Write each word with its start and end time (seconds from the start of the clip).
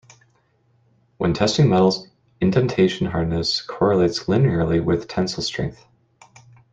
When 1.19 1.35
testing 1.35 1.69
metals, 1.69 2.07
indentation 2.41 3.05
hardness 3.05 3.61
correlates 3.61 4.23
linearly 4.23 4.83
with 4.83 5.07
tensile 5.07 5.43
strength. 5.43 5.85